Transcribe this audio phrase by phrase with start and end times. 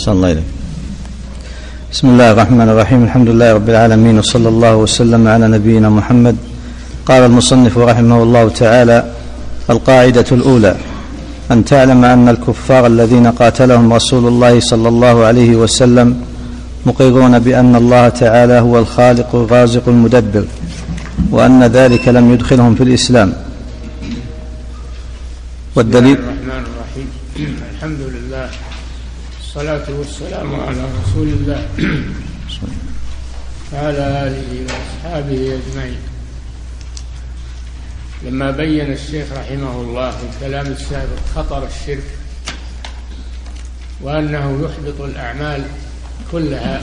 [0.00, 0.48] صلى الله عليه
[1.92, 3.00] بسم الله الرحمن الرحيم.
[3.04, 6.36] الحمد لله رب العالمين وصلى الله وسلم على نبينا محمد.
[7.08, 8.98] قال المصنف رحمه الله تعالى
[9.70, 10.74] القاعدة الأولى
[11.52, 16.08] أن تعلم أن الكفار الذين قاتلهم رسول الله صلى الله عليه وسلم
[16.86, 20.44] مقرون بأن الله تعالى هو الخالق الرازق المدبر
[21.30, 23.32] وأن ذلك لم يدخلهم في الإسلام.
[25.76, 27.08] والدليل الرحمن الرحيم.
[27.74, 28.69] الحمد لله.
[29.50, 31.68] الصلاة والسلام على رسول الله.
[33.72, 35.98] وعلى آله وأصحابه أجمعين.
[38.22, 42.04] لما بين الشيخ رحمه الله في الكلام السابق خطر الشرك
[44.00, 45.64] وأنه يحبط الأعمال
[46.32, 46.80] كلها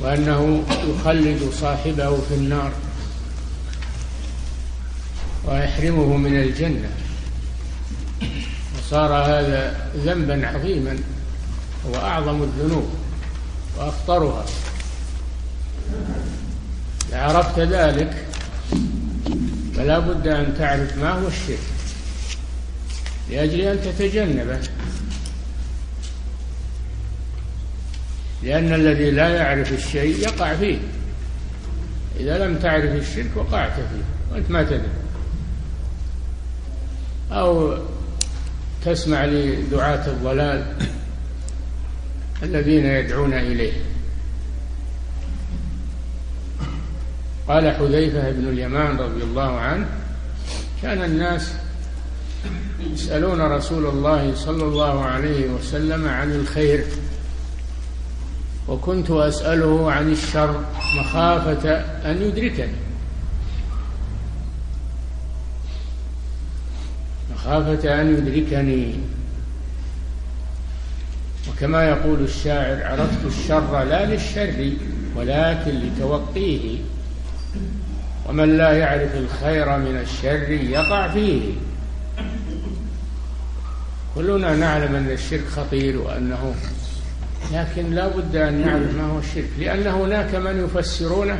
[0.00, 2.72] وأنه يخلد صاحبه في النار
[5.44, 6.90] ويحرمه من الجنة.
[8.92, 10.98] وصار هذا ذنبا عظيما
[11.86, 12.90] هو أعظم الذنوب
[13.76, 14.44] وأخطرها.
[17.12, 18.26] عرفت ذلك
[19.76, 21.58] فلا بد أن تعرف ما هو الشرك
[23.30, 24.60] لأجل أن تتجنبه.
[28.42, 30.78] لأن الذي لا يعرف الشيء يقع فيه.
[32.20, 34.88] إذا لم تعرف الشرك وقعت فيه وأنت ما تدري.
[37.30, 37.78] أو
[38.84, 40.64] تسمع لدعاة الضلال
[42.42, 43.72] الذين يدعون إليه.
[47.48, 49.86] قال حذيفة بن اليمان رضي الله عنه
[50.82, 51.52] كان الناس
[52.92, 56.84] يسألون رسول الله صلى الله عليه وسلم عن الخير
[58.68, 60.64] وكنت أسأله عن الشر
[61.00, 61.70] مخافة
[62.10, 62.91] أن يدركني.
[67.42, 68.94] مخافة أن يدركني.
[71.48, 74.72] وكما يقول الشاعر عرفت الشر لا للشر
[75.16, 76.78] ولكن لتوقيه.
[78.28, 81.40] ومن لا يعرف الخير من الشر يقع فيه.
[84.14, 86.54] كلنا نعلم أن الشرك خطير وأنه
[87.52, 91.38] لكن لا بد أن نعرف ما هو الشرك لأن هناك من يفسرونه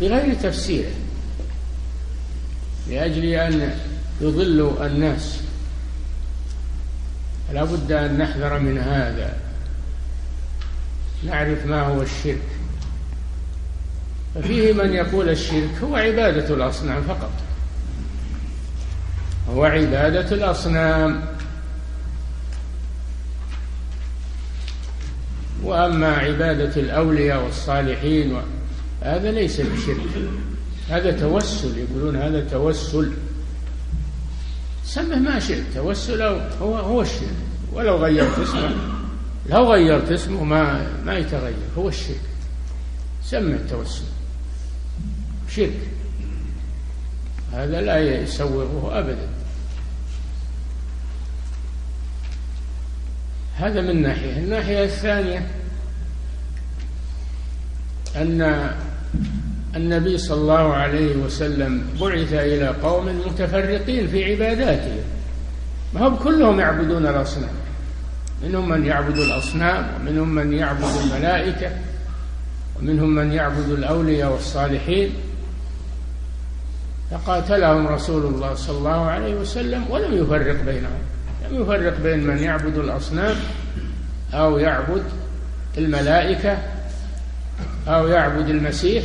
[0.00, 0.90] بغير تفسيره.
[2.90, 3.74] لأجل أن
[4.20, 5.40] يضلوا الناس.
[7.52, 9.36] لا بد أن نحذر من هذا.
[11.26, 12.42] نعرف ما هو الشرك.
[14.34, 17.30] ففيه من يقول الشرك هو عبادة الأصنام فقط.
[19.50, 21.22] هو عبادة الأصنام.
[25.62, 28.36] وأما عبادة الأولياء والصالحين
[29.02, 30.28] هذا ليس بشرك.
[30.88, 33.12] هذا توسل يقولون هذا توسل.
[34.88, 36.22] سمه ما شئت توسل
[36.60, 37.36] هو هو الشرك.
[37.72, 38.76] ولو غيرت اسمه
[39.46, 42.20] لو غيرت اسمه ما ما يتغير هو الشرك.
[43.24, 44.04] سمه التوسل.
[45.48, 45.80] شرك.
[47.52, 49.28] هذا لا يسوغه أبدا.
[53.56, 54.38] هذا من ناحية.
[54.38, 55.50] الناحية الثانية
[58.16, 58.70] أن
[59.76, 65.04] النبي صلى الله عليه وسلم بعث إلى قوم متفرقين في عباداتهم
[65.94, 67.50] ما هم كلهم يعبدون الأصنام.
[68.42, 71.70] منهم من يعبد الأصنام ومنهم من يعبد الملائكة
[72.78, 75.10] ومنهم من يعبد الأولياء والصالحين.
[77.10, 81.00] فقاتلهم رسول الله صلى الله عليه وسلم ولم يفرق بينهم.
[81.50, 83.36] لم يفرق بين من يعبد الأصنام
[84.34, 85.02] أو يعبد
[85.78, 86.58] الملائكة
[87.88, 89.04] أو يعبد المسيح.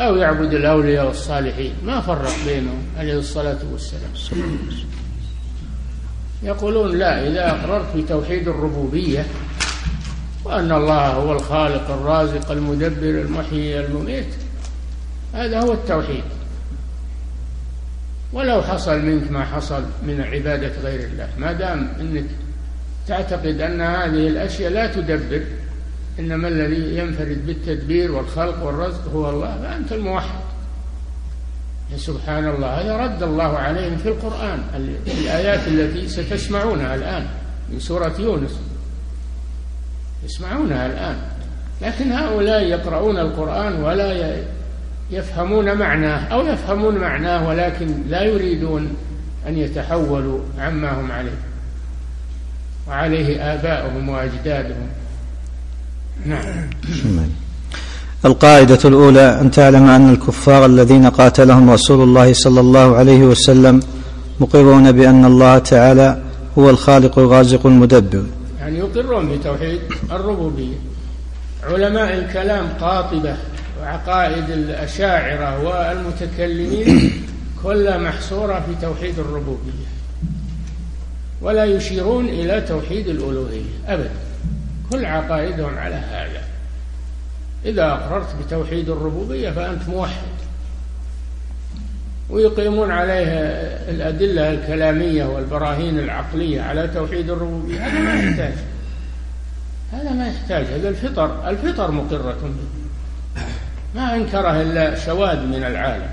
[0.00, 4.10] أو يعبد الأولياء والصالحين ما فرق بينهم عليه الصلاة والسلام.
[6.42, 9.26] يقولون لا إذا أقررت بتوحيد الربوبية
[10.44, 14.34] وأن الله هو الخالق الرازق المدبر المحيي المميت
[15.34, 16.24] هذا هو التوحيد.
[18.32, 22.24] ولو حصل منك ما حصل من عبادة غير الله ما دام أنك
[23.06, 25.42] تعتقد أن هذه الأشياء لا تدبر
[26.20, 30.40] إنما الذي ينفرد بالتدبير والخلق والرزق هو الله فأنت الموحد.
[31.96, 34.58] سبحان الله هذا رد الله عليهم في القرآن
[35.06, 37.26] الآيات التي ستسمعونها الآن
[37.72, 38.60] من سورة يونس.
[40.24, 41.16] يسمعونها الآن.
[41.82, 44.36] لكن هؤلاء يقرؤون القرآن ولا
[45.10, 48.96] يفهمون معناه أو يفهمون معناه ولكن لا يريدون
[49.48, 51.38] أن يتحولوا عما هم عليه.
[52.88, 54.88] وعليه آباؤهم وأجدادهم.
[56.26, 56.68] نعم.
[58.24, 63.80] القاعدة الأولى أن تعلم أن الكفار الذين قاتلهم رسول الله صلى الله عليه وسلم
[64.40, 66.22] مقرون بأن الله تعالى
[66.58, 68.24] هو الخالق الرازق المدبر.
[68.60, 69.80] يعني يقرون بتوحيد
[70.12, 70.76] الربوبية.
[71.62, 73.36] علماء الكلام قاطبة
[73.82, 77.12] وعقائد الأشاعرة والمتكلمين
[77.62, 79.90] كلها محصورة في توحيد الربوبية.
[81.42, 84.10] ولا يشيرون إلى توحيد الألوهية أبدا.
[84.90, 86.42] كل عقائدهم على هذا.
[87.64, 90.30] إذا أقررت بتوحيد الربوبية فأنت موحد.
[92.30, 93.40] ويقيمون عليها
[93.90, 97.86] الأدلة الكلامية والبراهين العقلية على توحيد الربوبية.
[97.86, 98.52] هذا ما يحتاج.
[99.92, 100.64] هذا ما يحتاج.
[100.64, 101.50] هذا الفطر.
[101.50, 103.42] الفطر مقرة به.
[103.94, 106.10] ما أنكره إلا شواذ من العالم.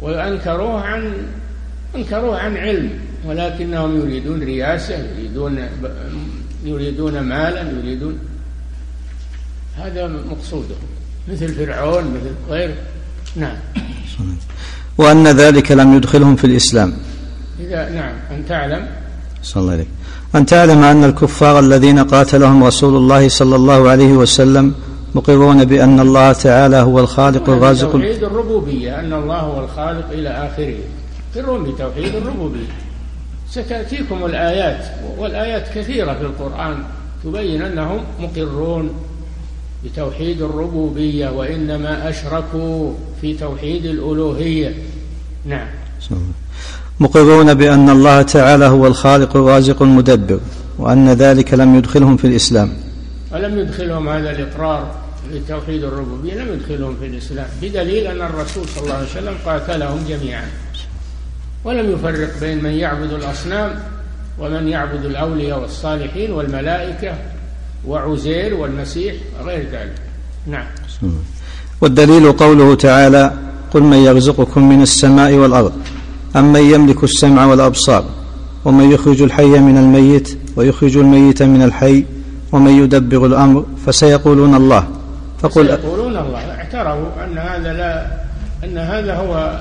[0.00, 1.12] وأنكروه عن
[1.96, 2.90] أنكروه عن علم.
[3.24, 5.68] ولكنهم يريدون رياسة يريدون
[6.64, 8.18] يريدون مالا يريدون
[9.76, 10.76] هذا مقصودهم
[11.28, 12.74] مثل فرعون مثل غيره.
[13.36, 13.56] نعم.
[14.98, 16.92] وأن ذلك لم يدخلهم في الإسلام.
[17.60, 18.14] إذا نعم.
[18.30, 18.86] أن تعلم.
[19.42, 19.86] صلى الله عليه.
[20.34, 24.74] أن تعلم أن الكفار الذين قاتلهم رسول الله صلى الله عليه وسلم
[25.14, 30.78] مقرون بأن الله تعالى هو الخالق الرازق توحيد الربوبية أن الله هو الخالق إلى آخره.
[31.36, 32.89] يقرون بتوحيد الربوبية.
[33.50, 34.84] ستأتيكم الآيات
[35.18, 36.82] والآيات كثيرة في القرآن
[37.24, 38.90] تبين أنهم مقرون
[39.84, 44.74] بتوحيد الربوبية وإنما أشركوا في توحيد الألوهية.
[45.44, 45.66] نعم.
[47.00, 50.40] مقرون بأن الله تعالى هو الخالق الرازق المدبر
[50.78, 52.72] وأن ذلك لم يدخلهم في الإسلام.
[53.32, 54.94] ولم يدخلهم هذا الإقرار
[55.34, 60.44] بتوحيد الربوبية؟ لم يدخلهم في الإسلام بدليل أن الرسول صلى الله عليه وسلم قاتلهم جميعا.
[61.64, 63.70] ولم يفرق بين من يعبد الأصنام
[64.38, 67.14] ومن يعبد الأولياء والصالحين والملائكة
[67.86, 69.94] وعزير والمسيح وغير ذلك.
[70.46, 70.66] نعم.
[71.80, 73.32] والدليل قوله تعالى
[73.74, 75.72] قل من يرزقكم من السماء والأرض
[76.36, 78.04] أمن يملك السمع والأبصار
[78.64, 82.04] ومن يخرج الحي من الميت ويخرج الميت من الحي
[82.52, 84.88] ومن يدبر الأمر فسيقولون الله.
[85.42, 86.38] فقل سيقولون الله.
[86.38, 88.06] اعترفوا أن هذا لا
[88.64, 89.60] أن هذا هو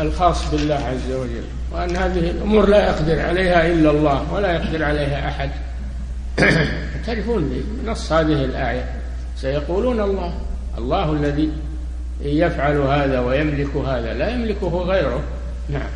[0.00, 5.28] الخاص بالله عز وجل وأن هذه الأمور لا يقدر عليها إلا الله ولا يقدر عليها
[5.28, 5.50] أحد.
[7.08, 8.84] يعترفون بنص هذه الآية؟
[9.36, 10.34] سيقولون الله
[10.78, 11.50] الله الذي
[12.22, 15.22] يفعل هذا ويملك هذا لا يملكه غيره.
[15.68, 15.88] نعم.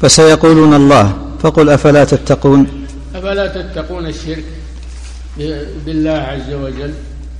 [0.00, 4.44] فسيقولون الله فقل أفلا تتقون؟ أفلا تتقون الشرك
[5.86, 6.94] بالله عز وجل؟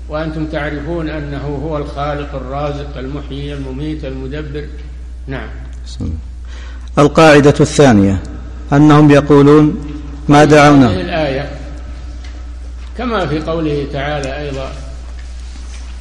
[0.08, 4.66] وأنتم تعرفون أنه هو الخالق الرازق المحيي المميت المدبر؟
[5.26, 5.48] نعم.
[6.98, 8.22] القاعدة الثانية
[8.72, 9.84] أنهم يقولون
[10.28, 10.90] ما دعونا.
[10.90, 11.50] هذه الآية
[12.98, 14.72] كما في قوله تعالى أيضا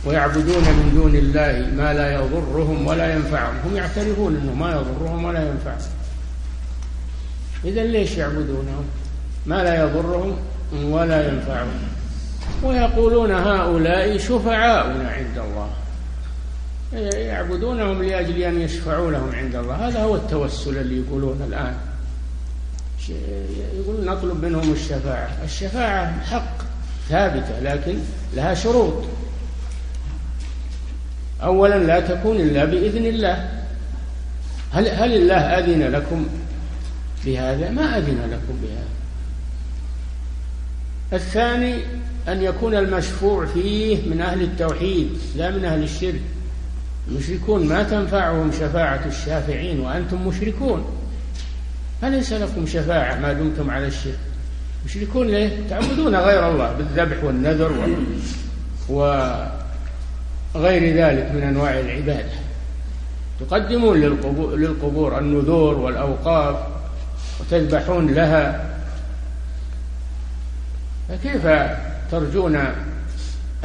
[0.05, 3.55] ويعبدون من دون الله ما لا يضرهم ولا ينفعهم.
[3.65, 5.91] هم يعترفون أنه ما يضرهم ولا ينفعهم.
[7.65, 8.85] إذا ليش يعبدونهم؟
[9.45, 10.35] ما لا يضرهم
[10.73, 11.79] ولا ينفعهم.
[12.63, 15.69] ويقولون هؤلاء شفعاؤنا عند الله.
[16.95, 21.75] يعبدونهم لأجل أن يشفعوا لهم عند الله هذا هو التوسل اللي يقولون الآن
[23.79, 26.57] يقول نطلب منهم الشفاعة الشفاعة حق
[27.09, 27.97] ثابتة لكن
[28.35, 29.03] لها شروط
[31.43, 33.49] أولا لا تكون إلا بإذن الله
[34.71, 36.27] هل هل الله أذن لكم
[37.25, 38.87] بهذا؟ ما أذن لكم بهذا.
[41.13, 41.75] الثاني
[42.27, 46.21] أن يكون المشفوع فيه من أهل التوحيد لا من أهل الشرك.
[47.07, 50.85] المشركون ما تنفعهم شفاعة الشافعين وأنتم مشركون.
[52.01, 54.19] فليس لكم شفاعة ما دمتم على الشرك.
[54.85, 57.97] مشركون ليه؟ تعبدون غير الله بالذبح والنذر.
[58.89, 62.29] وغير ذلك من أنواع العبادة
[63.39, 66.55] تقدمون للقبور, للقبور النذور والأوقاف
[67.39, 68.69] وتذبحون لها
[71.09, 71.47] فكيف
[72.11, 72.59] ترجون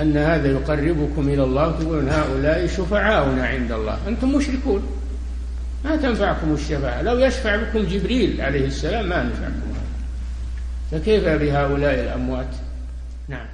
[0.00, 3.99] أن هذا يقربكم إلى الله تقولون هؤلاء شفعاؤنا عند الله.
[4.09, 4.83] أنتم مشركون.
[5.85, 7.02] ما تنفعكم الشفاعة.
[7.02, 9.69] لو يشفع بكم جبريل عليه السلام ما نفعكم.
[10.90, 12.55] فكيف بهؤلاء الأموات؟
[13.28, 13.47] نعم.